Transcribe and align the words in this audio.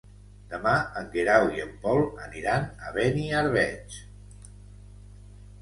Demà 0.53 0.71
en 1.01 1.11
Guerau 1.15 1.45
i 1.57 1.61
en 1.65 1.75
Pol 1.83 2.01
aniran 2.29 2.65
a 2.87 2.95
Beniarbeig. 2.97 4.01